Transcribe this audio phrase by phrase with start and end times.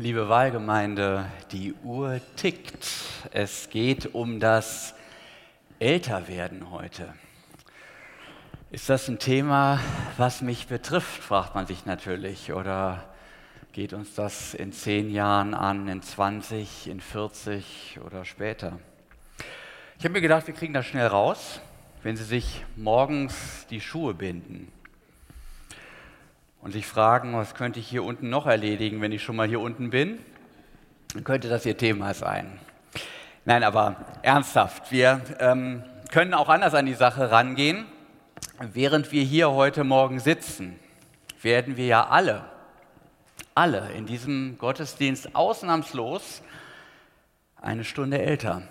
[0.00, 2.86] Liebe Wahlgemeinde, die Uhr tickt.
[3.32, 4.94] Es geht um das
[5.78, 7.12] Älterwerden heute.
[8.70, 9.78] Ist das ein Thema,
[10.16, 12.54] was mich betrifft, fragt man sich natürlich.
[12.54, 13.04] Oder
[13.72, 18.78] geht uns das in zehn Jahren an, in 20, in 40 oder später?
[19.98, 21.60] Ich habe mir gedacht, wir kriegen das schnell raus,
[22.02, 24.72] wenn Sie sich morgens die Schuhe binden
[26.62, 29.60] und sich fragen, was könnte ich hier unten noch erledigen, wenn ich schon mal hier
[29.60, 30.18] unten bin,
[31.14, 32.60] dann könnte das Ihr Thema sein.
[33.44, 37.86] Nein, aber ernsthaft, wir ähm, können auch anders an die Sache rangehen.
[38.60, 40.78] Während wir hier heute Morgen sitzen,
[41.42, 42.44] werden wir ja alle,
[43.54, 46.42] alle in diesem Gottesdienst ausnahmslos
[47.60, 48.62] eine Stunde älter.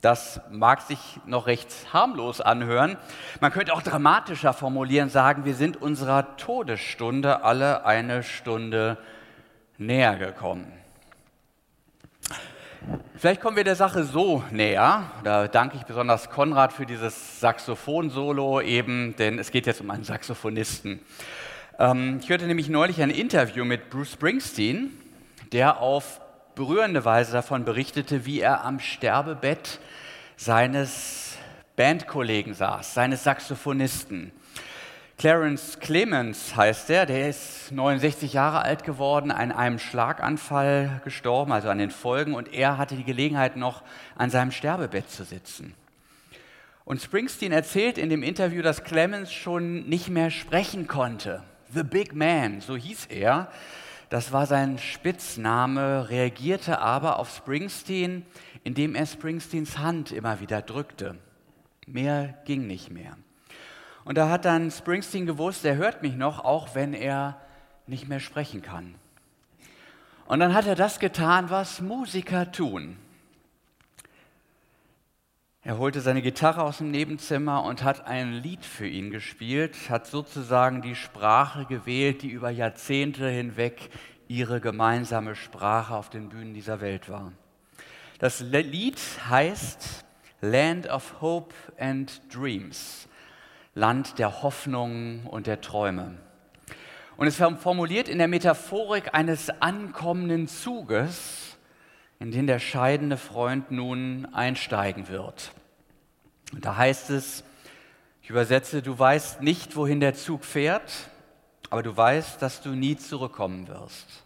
[0.00, 2.96] Das mag sich noch recht harmlos anhören.
[3.40, 8.98] Man könnte auch dramatischer formulieren, sagen, wir sind unserer Todesstunde alle eine Stunde
[9.76, 10.72] näher gekommen.
[13.16, 15.10] Vielleicht kommen wir der Sache so näher.
[15.24, 20.04] Da danke ich besonders Konrad für dieses Saxophon-Solo eben, denn es geht jetzt um einen
[20.04, 21.00] Saxophonisten.
[21.80, 24.96] Ähm, ich hörte nämlich neulich ein Interview mit Bruce Springsteen,
[25.50, 26.20] der auf
[26.58, 29.78] berührende Weise davon berichtete, wie er am Sterbebett
[30.36, 31.36] seines
[31.76, 34.32] Bandkollegen saß, seines Saxophonisten.
[35.18, 41.68] Clarence Clemens heißt er, der ist 69 Jahre alt geworden, an einem Schlaganfall gestorben, also
[41.68, 43.84] an den Folgen, und er hatte die Gelegenheit noch
[44.16, 45.74] an seinem Sterbebett zu sitzen.
[46.84, 51.44] Und Springsteen erzählt in dem Interview, dass Clemens schon nicht mehr sprechen konnte.
[51.72, 53.48] The Big Man, so hieß er.
[54.08, 58.24] Das war sein Spitzname, reagierte aber auf Springsteen,
[58.64, 61.16] indem er Springsteens Hand immer wieder drückte.
[61.86, 63.16] Mehr ging nicht mehr.
[64.04, 67.38] Und da hat dann Springsteen gewusst, er hört mich noch, auch wenn er
[67.86, 68.94] nicht mehr sprechen kann.
[70.26, 72.96] Und dann hat er das getan, was Musiker tun.
[75.62, 80.06] Er holte seine Gitarre aus dem Nebenzimmer und hat ein Lied für ihn gespielt, hat
[80.06, 83.90] sozusagen die Sprache gewählt, die über Jahrzehnte hinweg
[84.28, 87.32] ihre gemeinsame Sprache auf den Bühnen dieser Welt war.
[88.20, 90.04] Das Lied heißt
[90.40, 93.08] Land of Hope and Dreams,
[93.74, 96.18] Land der Hoffnung und der Träume.
[97.16, 101.47] Und es formuliert in der Metaphorik eines ankommenden Zuges,
[102.20, 105.52] in den der scheidende Freund nun einsteigen wird.
[106.52, 107.44] Und da heißt es,
[108.22, 111.08] ich übersetze, du weißt nicht, wohin der Zug fährt,
[111.70, 114.24] aber du weißt, dass du nie zurückkommen wirst.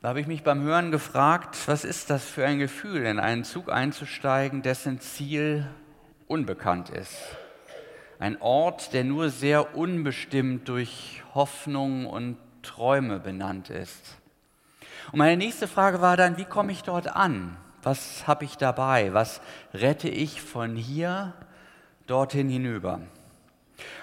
[0.00, 3.44] Da habe ich mich beim Hören gefragt, was ist das für ein Gefühl, in einen
[3.44, 5.68] Zug einzusteigen, dessen Ziel
[6.26, 7.16] unbekannt ist.
[8.18, 14.16] Ein Ort, der nur sehr unbestimmt durch Hoffnung und Träume benannt ist.
[15.10, 17.56] Und meine nächste Frage war dann, wie komme ich dort an?
[17.82, 19.12] Was habe ich dabei?
[19.12, 19.40] Was
[19.74, 21.34] rette ich von hier
[22.06, 23.00] dorthin hinüber?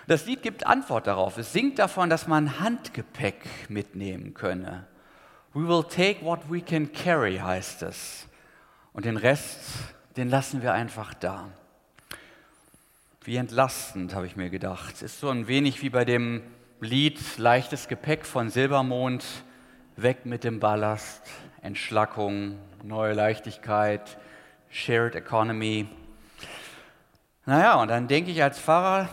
[0.07, 1.37] Das Lied gibt Antwort darauf.
[1.37, 4.87] Es singt davon, dass man Handgepäck mitnehmen könne.
[5.53, 8.27] We will take what we can carry, heißt es.
[8.91, 9.59] Und den Rest,
[10.17, 11.49] den lassen wir einfach da.
[13.23, 15.01] Wie entlastend, habe ich mir gedacht.
[15.01, 16.41] Ist so ein wenig wie bei dem
[16.81, 19.23] Lied Leichtes Gepäck von Silbermond.
[20.01, 21.23] Weg mit dem Ballast,
[21.61, 24.17] Entschlackung, neue Leichtigkeit,
[24.69, 25.87] Shared Economy.
[27.45, 29.09] Naja, und dann denke ich als Pfarrer,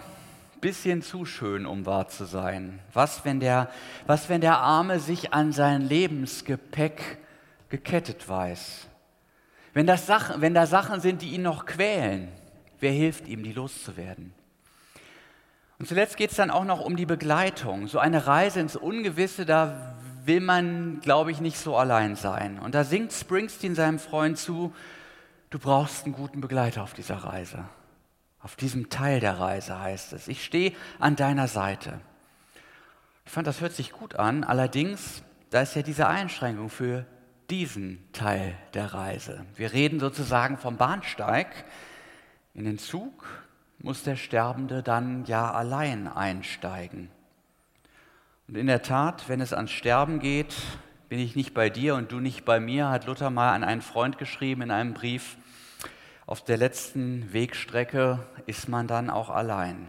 [0.61, 2.81] bisschen zu schön, um wahr zu sein.
[2.93, 3.71] Was, wenn der,
[4.07, 7.19] was, wenn der Arme sich an sein Lebensgepäck
[7.69, 8.87] gekettet weiß?
[9.73, 12.29] Wenn, das Sachen, wenn da Sachen sind, die ihn noch quälen,
[12.81, 14.33] wer hilft ihm, die loszuwerden?
[15.79, 17.87] Und zuletzt geht es dann auch noch um die Begleitung.
[17.87, 19.95] So eine Reise ins Ungewisse, da
[20.27, 22.59] will man, glaube ich, nicht so allein sein.
[22.59, 24.75] Und da singt Springsteen seinem Freund zu,
[25.51, 27.65] du brauchst einen guten Begleiter auf dieser Reise.
[28.41, 32.01] Auf diesem Teil der Reise heißt es, ich stehe an deiner Seite.
[33.25, 37.07] Ich fand, das hört sich gut an, allerdings, da ist ja diese Einschränkung für
[37.51, 39.45] diesen Teil der Reise.
[39.55, 41.49] Wir reden sozusagen vom Bahnsteig.
[42.55, 43.25] In den Zug
[43.79, 47.11] muss der Sterbende dann ja allein einsteigen.
[48.49, 50.55] Und in der Tat, wenn es ans Sterben geht,
[51.09, 53.83] bin ich nicht bei dir und du nicht bei mir, hat Luther mal an einen
[53.83, 55.37] Freund geschrieben in einem Brief.
[56.27, 59.89] Auf der letzten Wegstrecke ist man dann auch allein.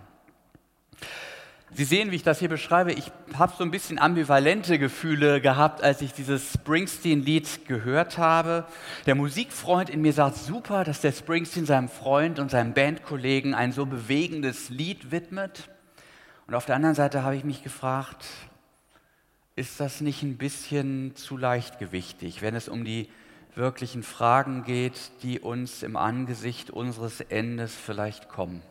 [1.71, 5.83] Sie sehen, wie ich das hier beschreibe, ich habe so ein bisschen ambivalente Gefühle gehabt,
[5.83, 8.65] als ich dieses Springsteen-Lied gehört habe.
[9.06, 13.71] Der Musikfreund in mir sagt, super, dass der Springsteen seinem Freund und seinem Bandkollegen ein
[13.71, 15.69] so bewegendes Lied widmet.
[16.47, 18.25] Und auf der anderen Seite habe ich mich gefragt,
[19.57, 23.09] ist das nicht ein bisschen zu leichtgewichtig, wenn es um die
[23.53, 28.61] wirklichen Fragen geht, die uns im Angesicht unseres Endes vielleicht kommen?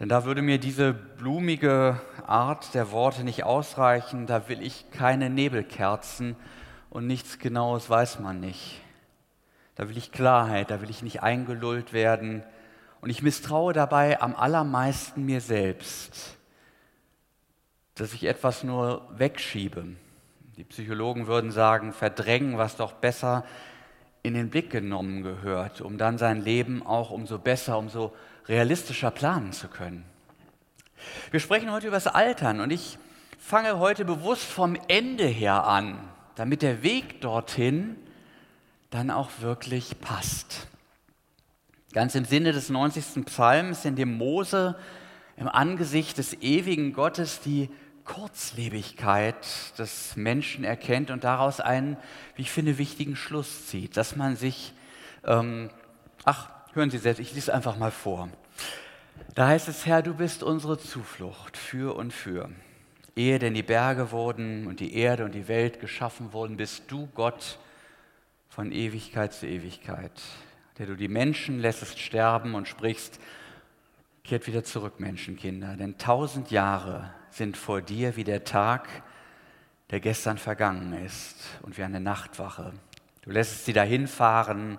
[0.00, 5.28] Denn da würde mir diese blumige Art der Worte nicht ausreichen, da will ich keine
[5.28, 6.34] Nebelkerzen
[6.88, 8.80] und nichts Genaues weiß man nicht.
[9.74, 12.42] Da will ich Klarheit, da will ich nicht eingelullt werden
[13.04, 16.38] und ich misstraue dabei am allermeisten mir selbst,
[17.96, 19.84] dass ich etwas nur wegschiebe.
[20.56, 23.44] Die Psychologen würden sagen, verdrängen, was doch besser
[24.22, 28.14] in den Blick genommen gehört, um dann sein Leben auch umso besser, umso
[28.48, 30.06] realistischer planen zu können.
[31.30, 32.96] Wir sprechen heute über das Altern und ich
[33.38, 35.98] fange heute bewusst vom Ende her an,
[36.36, 37.96] damit der Weg dorthin
[38.88, 40.68] dann auch wirklich passt.
[41.94, 43.24] Ganz im Sinne des 90.
[43.24, 44.76] Psalms, in dem Mose
[45.36, 47.70] im Angesicht des ewigen Gottes die
[48.04, 49.36] Kurzlebigkeit
[49.78, 51.96] des Menschen erkennt und daraus einen,
[52.34, 54.74] wie ich finde, wichtigen Schluss zieht, dass man sich,
[55.24, 55.70] ähm,
[56.24, 58.28] ach, hören Sie selbst, ich lese einfach mal vor.
[59.36, 62.50] Da heißt es, Herr, du bist unsere Zuflucht für und für.
[63.14, 67.08] Ehe denn die Berge wurden und die Erde und die Welt geschaffen wurden, bist du
[67.14, 67.60] Gott
[68.48, 70.10] von Ewigkeit zu Ewigkeit,
[70.78, 73.20] der du die Menschen lässest sterben und sprichst,
[74.24, 78.88] kehrt wieder zurück, Menschenkinder, denn tausend Jahre sind vor dir wie der Tag,
[79.90, 82.72] der gestern vergangen ist und wie eine Nachtwache.
[83.22, 84.78] Du lässt sie dahinfahren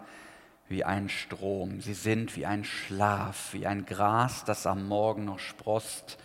[0.68, 1.80] wie ein Strom.
[1.80, 6.18] Sie sind wie ein Schlaf, wie ein Gras, das am Morgen noch sprost,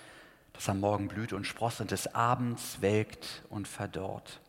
[0.55, 4.41] das am Morgen blüht und sprost und des Abends welkt und verdorrt.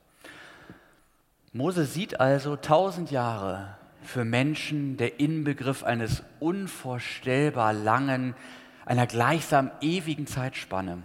[1.54, 8.36] Mose sieht also tausend Jahre für Menschen der Inbegriff eines unvorstellbar langen,
[8.86, 11.04] einer gleichsam ewigen Zeitspanne.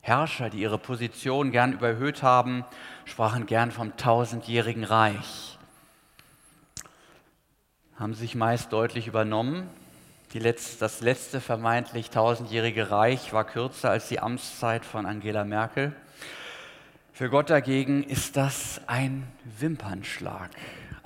[0.00, 2.64] Herrscher, die ihre Position gern überhöht haben,
[3.04, 5.56] sprachen gern vom tausendjährigen Reich
[7.98, 9.68] haben sich meist deutlich übernommen.
[10.34, 15.96] Letz-, das letzte vermeintlich tausendjährige Reich war kürzer als die Amtszeit von Angela Merkel.
[17.14, 19.26] Für Gott dagegen ist das ein
[19.58, 20.50] Wimpernschlag.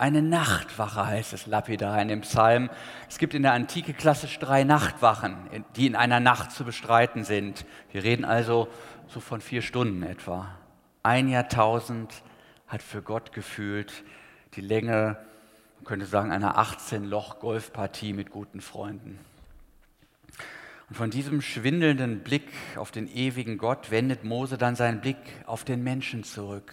[0.00, 2.70] Eine Nachtwache heißt es lapidar in dem Psalm.
[3.11, 5.37] Es gibt in der Antike klassisch drei Nachtwachen,
[5.76, 7.67] die in einer Nacht zu bestreiten sind.
[7.93, 8.69] Wir reden also
[9.08, 10.56] so von vier Stunden etwa.
[11.02, 12.23] Ein Jahrtausend
[12.67, 13.93] hat für Gott gefühlt
[14.55, 15.19] die Länge
[15.81, 19.19] man könnte sagen, einer 18-Loch-Golfpartie mit guten Freunden.
[20.88, 25.64] Und von diesem schwindelnden Blick auf den ewigen Gott wendet Mose dann seinen Blick auf
[25.64, 26.73] den Menschen zurück,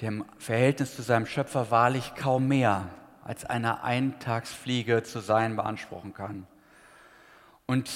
[0.00, 2.88] der im Verhältnis zu seinem Schöpfer wahrlich kaum mehr
[3.22, 6.46] als eine Eintagsfliege zu sein beanspruchen kann.
[7.66, 7.90] Und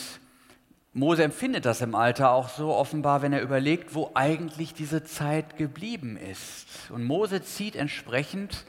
[0.92, 5.56] Mose empfindet das im Alter auch so offenbar, wenn er überlegt, wo eigentlich diese Zeit
[5.56, 6.90] geblieben ist.
[6.90, 8.64] Und Mose zieht entsprechend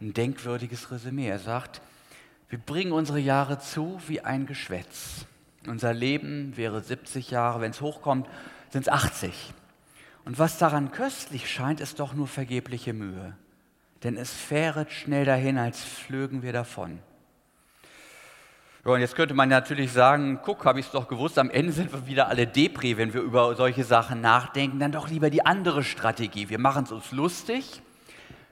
[0.00, 1.28] ein denkwürdiges Resümee.
[1.28, 1.80] Er sagt,
[2.50, 5.24] wir bringen unsere Jahre zu wie ein Geschwätz.
[5.66, 8.28] Unser Leben wäre 70 Jahre, wenn es hochkommt,
[8.70, 9.54] sind es 80.
[10.24, 13.36] Und was daran köstlich scheint, ist doch nur vergebliche Mühe.
[14.04, 16.98] Denn es fähret schnell dahin, als flögen wir davon.
[18.84, 21.72] Ja, und jetzt könnte man natürlich sagen, guck, habe ich es doch gewusst, am Ende
[21.72, 24.80] sind wir wieder alle Depri, wenn wir über solche Sachen nachdenken.
[24.80, 26.48] Dann doch lieber die andere Strategie.
[26.48, 27.82] Wir machen es uns lustig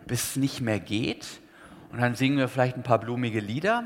[0.06, 1.40] bis es nicht mehr geht.
[1.92, 3.84] Und dann singen wir vielleicht ein paar blumige Lieder.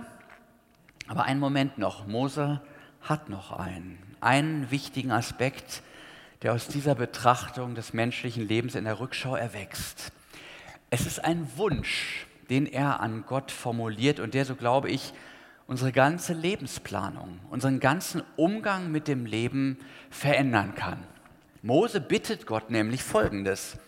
[1.07, 2.61] Aber einen Moment noch, Mose
[3.03, 5.83] hat noch einen, einen wichtigen Aspekt,
[6.45, 10.13] der aus dieser Betrachtung des menschlichen Lebens in der Rückschau erwächst.
[10.91, 15.15] Es ist ein Wunsch, den er an Gott formuliert und der, so glaube ich,
[15.67, 19.79] unsere ganze Lebensplanung, unseren ganzen Umgang mit dem Leben
[20.11, 21.03] verändern kann.
[21.63, 23.79] Mose bittet Gott nämlich Folgendes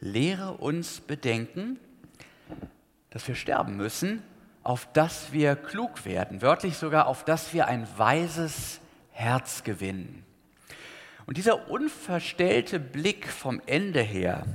[0.00, 1.78] lehre uns bedenken,
[3.10, 4.24] dass wir sterben müssen,
[4.64, 8.80] auf dass wir klug werden, wörtlich sogar auf dass wir ein weises
[9.12, 10.24] Herz gewinnen.
[11.30, 14.48] Und dieser unverstellte Blick vom Ende her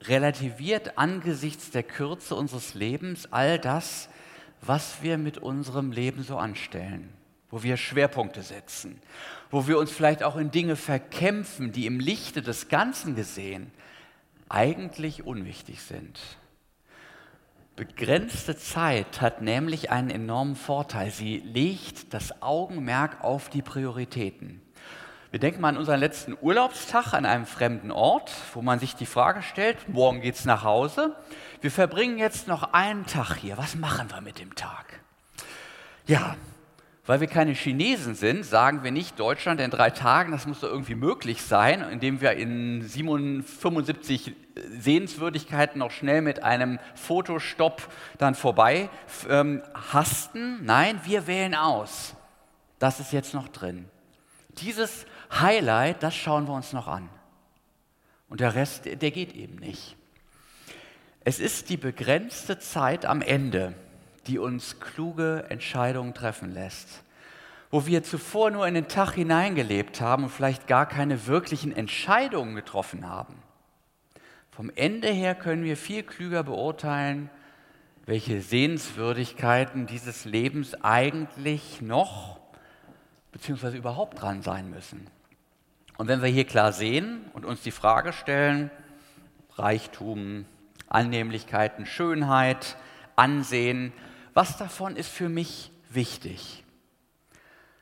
[0.00, 4.08] relativiert angesichts der Kürze unseres Lebens all das,
[4.62, 7.08] was wir mit unserem Leben so anstellen,
[7.50, 9.00] wo wir Schwerpunkte setzen,
[9.52, 13.70] wo wir uns vielleicht auch in Dinge verkämpfen, die im Lichte des Ganzen gesehen
[14.48, 16.18] eigentlich unwichtig sind.
[17.76, 21.12] Begrenzte Zeit hat nämlich einen enormen Vorteil.
[21.12, 24.62] Sie legt das Augenmerk auf die Prioritäten.
[25.32, 29.06] Wir denken mal an unseren letzten Urlaubstag an einem fremden Ort, wo man sich die
[29.06, 31.16] Frage stellt, morgen geht es nach Hause.
[31.62, 33.56] Wir verbringen jetzt noch einen Tag hier.
[33.56, 35.00] Was machen wir mit dem Tag?
[36.06, 36.36] Ja,
[37.06, 40.68] Weil wir keine Chinesen sind, sagen wir nicht Deutschland in drei Tagen, das muss doch
[40.68, 44.34] irgendwie möglich sein, indem wir in 75
[44.78, 48.90] Sehenswürdigkeiten noch schnell mit einem Fotostopp dann vorbei
[49.30, 49.62] ähm,
[49.92, 50.62] hasten.
[50.62, 52.14] Nein, wir wählen aus.
[52.78, 53.88] Das ist jetzt noch drin.
[54.58, 55.06] Dieses
[55.40, 57.08] Highlight, das schauen wir uns noch an.
[58.28, 59.96] Und der Rest, der geht eben nicht.
[61.24, 63.74] Es ist die begrenzte Zeit am Ende,
[64.26, 67.02] die uns kluge Entscheidungen treffen lässt.
[67.70, 72.54] Wo wir zuvor nur in den Tag hineingelebt haben und vielleicht gar keine wirklichen Entscheidungen
[72.54, 73.34] getroffen haben.
[74.50, 77.30] Vom Ende her können wir viel klüger beurteilen,
[78.04, 82.40] welche Sehenswürdigkeiten dieses Lebens eigentlich noch
[83.30, 83.76] bzw.
[83.78, 85.06] überhaupt dran sein müssen.
[86.02, 88.72] Und wenn wir hier klar sehen und uns die Frage stellen,
[89.54, 90.46] Reichtum,
[90.88, 92.76] Annehmlichkeiten, Schönheit,
[93.14, 93.92] Ansehen,
[94.34, 96.64] was davon ist für mich wichtig?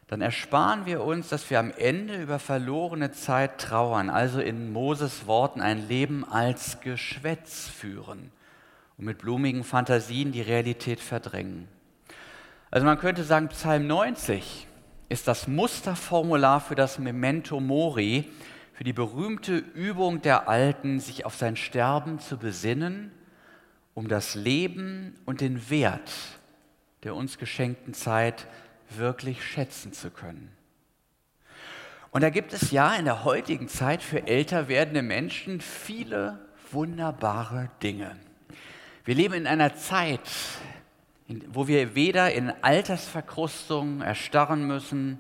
[0.07, 5.27] Dann ersparen wir uns, dass wir am Ende über verlorene Zeit trauern, also in Moses
[5.27, 8.33] Worten ein Leben als Geschwätz führen
[8.99, 11.69] und mit blumigen Fantasien die Realität verdrängen.
[12.71, 14.67] Also man könnte sagen, Psalm 90
[15.11, 18.25] ist das Musterformular für das Memento Mori,
[18.73, 23.13] für die berühmte Übung der Alten, sich auf sein Sterben zu besinnen,
[23.93, 26.11] um das Leben und den Wert
[27.03, 28.47] der uns geschenkten Zeit
[28.91, 30.51] wirklich schätzen zu können.
[32.11, 36.39] Und da gibt es ja in der heutigen Zeit für älter werdende Menschen viele
[36.73, 38.17] wunderbare Dinge.
[39.05, 40.29] Wir leben in einer Zeit,
[41.49, 45.19] wo wir weder in Altersverkrustung erstarren müssen,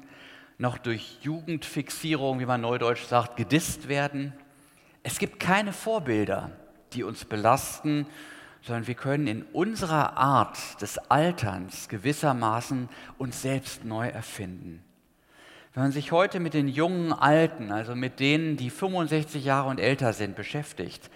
[0.58, 4.32] noch durch Jugendfixierung, wie man neudeutsch sagt, gedisst werden.
[5.02, 6.50] Es gibt keine Vorbilder,
[6.92, 8.06] die uns belasten
[8.62, 12.88] sondern wir können in unserer Art des Alterns gewissermaßen
[13.18, 14.84] uns selbst neu erfinden.
[15.72, 19.78] Wenn man sich heute mit den jungen Alten, also mit denen, die 65 Jahre und
[19.78, 21.10] älter sind, beschäftigt,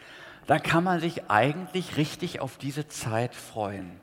[0.46, 4.00] dann kann man sich eigentlich richtig auf diese Zeit freuen.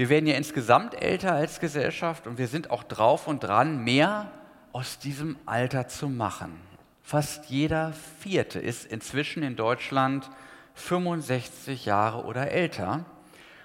[0.00, 4.30] Wir werden ja insgesamt älter als Gesellschaft und wir sind auch drauf und dran, mehr
[4.72, 6.58] aus diesem Alter zu machen.
[7.02, 10.30] Fast jeder Vierte ist inzwischen in Deutschland
[10.72, 13.04] 65 Jahre oder älter.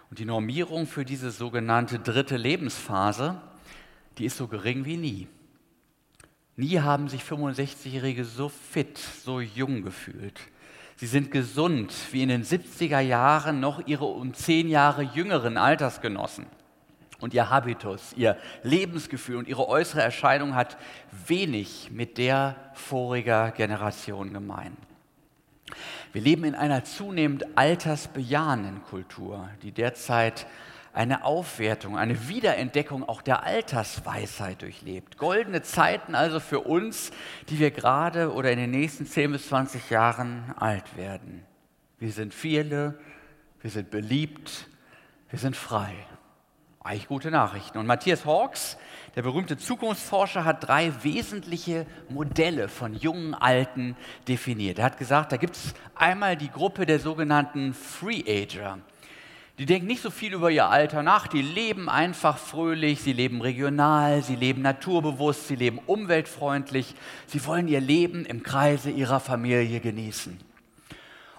[0.10, 3.42] Und die Normierung für diese sogenannte dritte Lebensphase,
[4.18, 5.28] die ist so gering wie nie.
[6.58, 10.42] Nie haben sich 65-Jährige so fit, so jung gefühlt.
[10.98, 16.46] Sie sind gesund wie in den 70er Jahren noch ihre um zehn Jahre jüngeren Altersgenossen.
[17.20, 20.78] Und ihr Habitus, ihr Lebensgefühl und ihre äußere Erscheinung hat
[21.28, 24.78] wenig mit der voriger Generation gemein.
[26.14, 30.46] Wir leben in einer zunehmend altersbejahenden Kultur, die derzeit
[30.96, 35.18] eine Aufwertung, eine Wiederentdeckung auch der Altersweisheit durchlebt.
[35.18, 37.12] Goldene Zeiten also für uns,
[37.50, 41.44] die wir gerade oder in den nächsten 10 bis 20 Jahren alt werden.
[42.00, 42.98] Wir sind viele,
[43.62, 44.68] wir sind beliebt,
[45.30, 45.94] wir sind frei.
[46.80, 47.78] Eigentlich gute Nachrichten.
[47.78, 48.78] Und Matthias Hawks,
[49.16, 53.98] der berühmte Zukunftsforscher, hat drei wesentliche Modelle von jungen Alten
[54.28, 54.80] definiert.
[54.80, 58.78] Er hat gesagt, da gibt es einmal die Gruppe der sogenannten Free Ager.
[59.58, 63.40] Die denken nicht so viel über ihr Alter nach, die leben einfach fröhlich, sie leben
[63.40, 66.94] regional, sie leben naturbewusst, sie leben umweltfreundlich,
[67.28, 70.38] sie wollen ihr Leben im Kreise ihrer Familie genießen.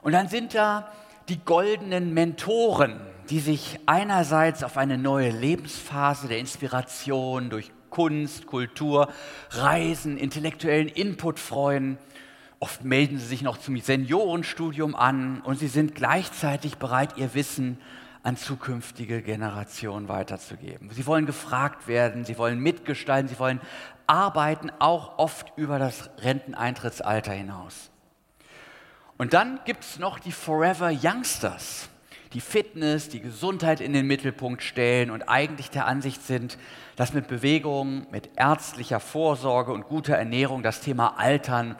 [0.00, 0.90] Und dann sind da
[1.28, 9.12] die goldenen Mentoren, die sich einerseits auf eine neue Lebensphase der Inspiration durch Kunst, Kultur,
[9.50, 11.99] Reisen, intellektuellen Input freuen.
[12.61, 17.78] Oft melden sie sich noch zum Seniorenstudium an und sie sind gleichzeitig bereit, ihr Wissen
[18.26, 20.90] an zukünftige Generationen weiterzugeben.
[20.90, 23.61] Sie wollen gefragt werden, sie wollen mitgestalten, sie wollen
[24.09, 27.90] arbeiten, auch oft über das Renteneintrittsalter hinaus.
[29.16, 31.88] Und dann gibt es noch die Forever Youngsters
[32.33, 36.59] die Fitness, die Gesundheit in den Mittelpunkt stellen und eigentlich der Ansicht sind,
[36.97, 41.76] dass mit Bewegung, mit ärztlicher Vorsorge und guter Ernährung das Thema Altern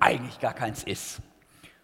[0.00, 1.20] eigentlich gar keins ist.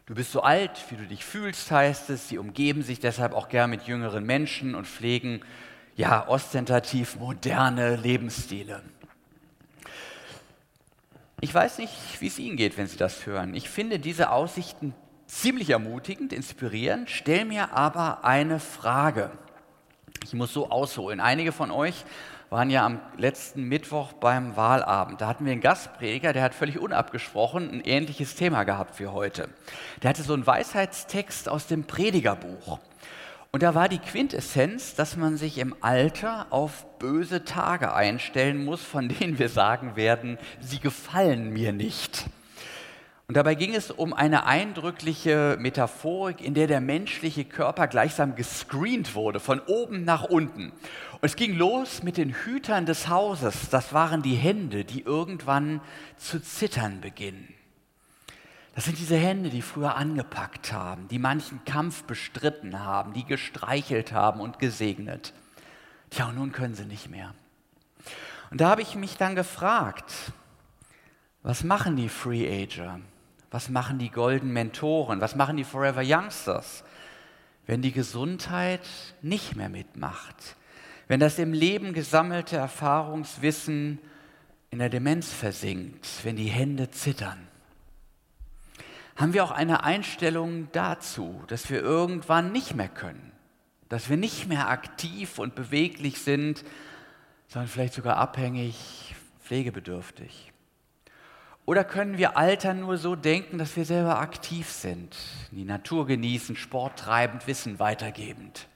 [0.09, 2.29] Du bist so alt, wie du dich fühlst, heißt es.
[2.29, 5.43] Sie umgeben sich deshalb auch gern mit jüngeren Menschen und pflegen
[5.97, 8.83] ja ostentativ moderne Lebensstile.
[11.43, 13.55] Ich weiß nicht, wie es Ihnen geht, wenn Sie das hören.
[13.55, 14.95] Ich finde diese Aussichten
[15.27, 19.31] ziemlich ermutigend, inspirierend, stell mir aber eine Frage.
[20.25, 21.21] Ich muss so ausholen.
[21.21, 22.07] Einige von euch
[22.51, 25.21] waren ja am letzten Mittwoch beim Wahlabend.
[25.21, 29.49] Da hatten wir einen Gastprediger, der hat völlig unabgesprochen ein ähnliches Thema gehabt für heute.
[30.03, 32.79] Der hatte so einen Weisheitstext aus dem Predigerbuch.
[33.51, 38.83] Und da war die Quintessenz, dass man sich im Alter auf böse Tage einstellen muss,
[38.83, 42.27] von denen wir sagen werden, sie gefallen mir nicht.
[43.29, 49.15] Und dabei ging es um eine eindrückliche Metaphorik, in der der menschliche Körper gleichsam gescreent
[49.15, 50.71] wurde, von oben nach unten.
[50.71, 53.69] Und es ging los mit den Hütern des Hauses.
[53.69, 55.83] Das waren die Hände, die irgendwann
[56.17, 57.53] zu zittern beginnen.
[58.75, 64.11] Das sind diese Hände, die früher angepackt haben, die manchen Kampf bestritten haben, die gestreichelt
[64.11, 65.35] haben und gesegnet.
[66.09, 67.35] Tja, und nun können sie nicht mehr.
[68.51, 70.15] Und da habe ich mich dann gefragt,
[71.43, 73.01] was machen die Free Ager?
[73.51, 75.21] Was machen die Golden Mentoren?
[75.21, 76.85] Was machen die Forever Youngsters?
[77.67, 78.87] Wenn die Gesundheit
[79.23, 80.57] nicht mehr mitmacht,
[81.07, 83.99] wenn das im Leben gesammelte Erfahrungswissen
[84.71, 87.49] in der Demenz versinkt, wenn die Hände zittern
[89.19, 93.33] haben wir auch eine Einstellung dazu, dass wir irgendwann nicht mehr können,
[93.89, 96.65] dass wir nicht mehr aktiv und beweglich sind,
[97.49, 100.48] sondern vielleicht sogar abhängig, pflegebedürftig.
[101.69, 105.15] Oder können wir altern nur so denken, dass wir selber aktiv sind,
[105.51, 108.69] die Natur genießen, Sport treibend, Wissen weitergebend?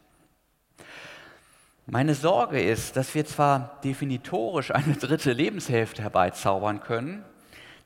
[1.86, 7.24] Meine Sorge ist, dass wir zwar definitorisch eine dritte Lebenshälfte herbeizaubern können,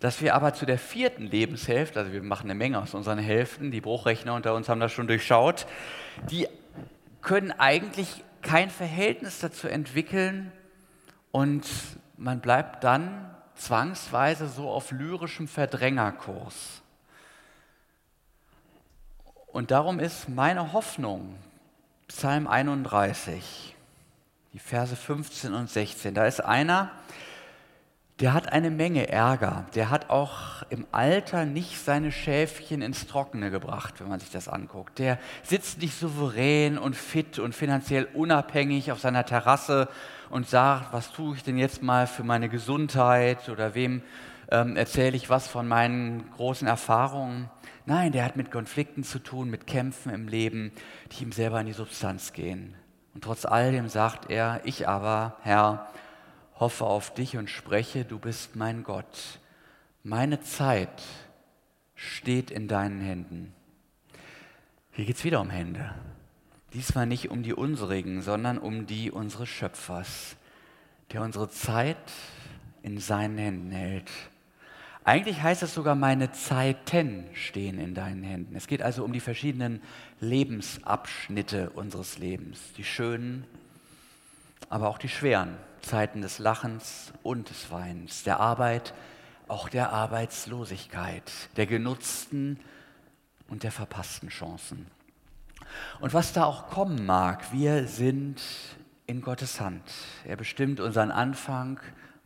[0.00, 3.70] dass wir aber zu der vierten Lebenshälfte, also wir machen eine Menge aus unseren Hälften,
[3.70, 5.68] die Bruchrechner unter uns haben das schon durchschaut,
[6.32, 6.48] die
[7.22, 10.50] können eigentlich kein Verhältnis dazu entwickeln
[11.30, 11.64] und
[12.16, 16.82] man bleibt dann zwangsweise so auf lyrischem Verdrängerkurs.
[19.46, 21.34] Und darum ist meine Hoffnung,
[22.08, 23.74] Psalm 31,
[24.52, 26.90] die Verse 15 und 16, da ist einer,
[28.20, 29.66] der hat eine Menge Ärger.
[29.74, 34.48] Der hat auch im Alter nicht seine Schäfchen ins Trockene gebracht, wenn man sich das
[34.48, 34.98] anguckt.
[34.98, 39.88] Der sitzt nicht souverän und fit und finanziell unabhängig auf seiner Terrasse
[40.30, 44.02] und sagt, was tue ich denn jetzt mal für meine Gesundheit oder wem
[44.50, 47.50] ähm, erzähle ich was von meinen großen Erfahrungen.
[47.84, 50.72] Nein, der hat mit Konflikten zu tun, mit Kämpfen im Leben,
[51.12, 52.74] die ihm selber in die Substanz gehen.
[53.14, 55.88] Und trotz all dem sagt er, ich aber, Herr,
[56.58, 59.40] hoffe auf dich und spreche, du bist mein Gott.
[60.02, 61.02] Meine Zeit
[61.94, 63.52] steht in deinen Händen.
[64.92, 65.94] Hier geht es wieder um Hände.
[66.72, 70.36] Diesmal nicht um die unsrigen, sondern um die unseres Schöpfers,
[71.12, 71.96] der unsere Zeit
[72.82, 74.10] in seinen Händen hält.
[75.04, 78.56] Eigentlich heißt es sogar, meine Zeiten stehen in deinen Händen.
[78.56, 79.80] Es geht also um die verschiedenen
[80.20, 83.44] Lebensabschnitte unseres Lebens, die schönen,
[84.68, 85.56] aber auch die schweren.
[85.86, 88.92] Zeiten des Lachens und des Weinens, der Arbeit,
[89.46, 92.58] auch der Arbeitslosigkeit, der genutzten
[93.48, 94.88] und der verpassten Chancen.
[96.00, 98.42] Und was da auch kommen mag, wir sind
[99.06, 99.82] in Gottes Hand.
[100.24, 101.78] Er bestimmt unseren Anfang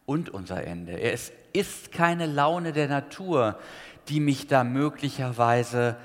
[0.07, 0.93] und unser Ende.
[0.93, 3.59] Ist, ist keine Laune der Natur,
[4.09, 5.97] die mich da möglicherweise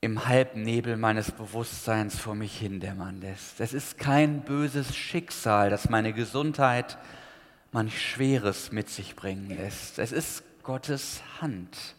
[0.00, 3.60] im Halbnebel meines Bewusstseins vor mich hindämmern lässt.
[3.60, 6.98] Es ist kein böses Schicksal, das meine Gesundheit
[7.72, 9.98] manch Schweres mit sich bringen lässt.
[9.98, 11.96] Es ist Gottes Hand.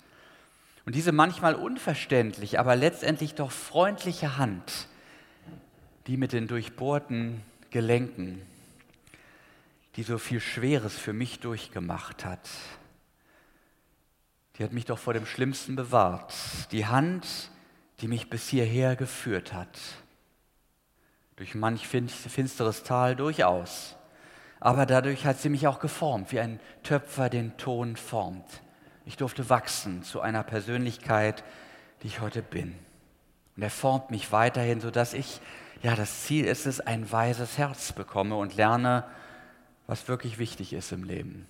[0.86, 4.88] Und diese manchmal unverständlich, aber letztendlich doch freundliche Hand,
[6.08, 8.42] die mit den durchbohrten Gelenken,
[9.96, 12.50] die so viel Schweres für mich durchgemacht hat,
[14.58, 16.34] die hat mich doch vor dem Schlimmsten bewahrt.
[16.72, 17.59] Die Hand, die
[18.02, 19.80] die mich bis hierher geführt hat.
[21.36, 23.96] Durch manch finsteres Tal durchaus.
[24.60, 28.62] Aber dadurch hat sie mich auch geformt, wie ein Töpfer den Ton formt.
[29.06, 31.44] Ich durfte wachsen zu einer Persönlichkeit,
[32.04, 32.76] die ich heute bin.
[33.56, 35.42] Und er formt mich weiterhin, sodass ich,
[35.82, 39.06] ja, das Ziel ist es, ein weises Herz bekomme und lerne,
[39.88, 41.48] was wirklich wichtig ist im Leben.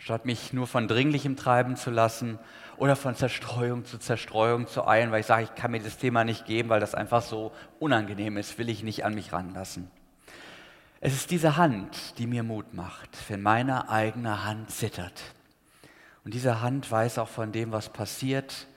[0.00, 2.38] Statt mich nur von Dringlichem treiben zu lassen
[2.78, 6.24] oder von Zerstreuung zu Zerstreuung zu eilen, weil ich sage, ich kann mir das Thema
[6.24, 9.90] nicht geben, weil das einfach so unangenehm ist, will ich nicht an mich ranlassen.
[11.02, 15.22] Es ist diese Hand, die mir Mut macht, wenn meine eigene Hand zittert.
[16.24, 18.68] Und diese Hand weiß auch von dem, was passiert,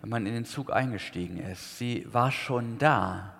[0.00, 1.78] wenn man in den Zug eingestiegen ist.
[1.78, 3.36] Sie war schon da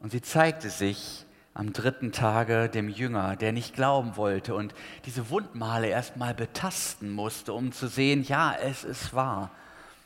[0.00, 1.26] und sie zeigte sich
[1.58, 4.72] am dritten Tage dem Jünger, der nicht glauben wollte und
[5.06, 9.50] diese Wundmale erstmal betasten musste, um zu sehen, ja, es ist wahr.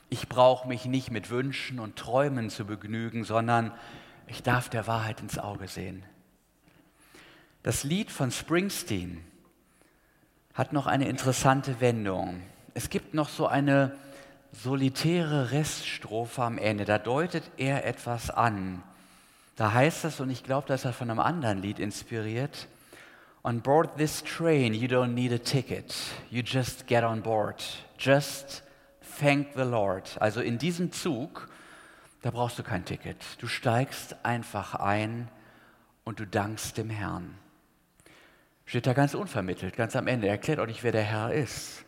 [0.09, 3.71] Ich brauche mich nicht mit Wünschen und Träumen zu begnügen, sondern
[4.25, 6.03] ich darf der Wahrheit ins Auge sehen.
[7.61, 9.23] Das Lied von Springsteen
[10.55, 12.41] hat noch eine interessante Wendung.
[12.73, 13.95] Es gibt noch so eine
[14.53, 16.85] solitäre Reststrophe am Ende.
[16.85, 18.81] Da deutet er etwas an
[19.55, 22.67] Da heißt es, und ich glaube, das ist von einem anderen Lied inspiriert,
[23.45, 25.93] On board this train, you don't need a ticket.
[26.29, 27.61] You just get on board.
[27.99, 28.63] Just
[29.19, 30.17] thank the Lord.
[30.21, 31.49] Also in diesem Zug,
[32.21, 33.17] da brauchst du kein Ticket.
[33.39, 35.29] Du steigst einfach ein
[36.05, 37.37] und du dankst dem Herrn.
[38.65, 40.27] Steht da ganz unvermittelt, ganz am Ende.
[40.27, 41.83] Er erklärt auch nicht, wer der Herr ist.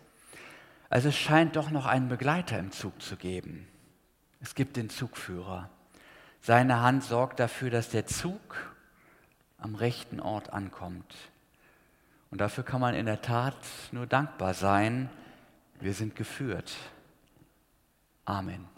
[0.89, 3.65] Also es scheint doch noch einen Begleiter im Zug zu geben.
[4.41, 5.69] Es gibt den Zugführer.
[6.45, 8.71] Seine Hand sorgt dafür, dass der Zug
[9.57, 11.15] am rechten Ort ankommt.
[12.29, 13.57] Und dafür kann man in der Tat
[13.91, 15.09] nur dankbar sein.
[15.79, 16.71] Wir sind geführt.
[18.25, 18.74] Amen.